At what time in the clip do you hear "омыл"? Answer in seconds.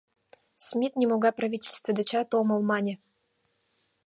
2.39-2.59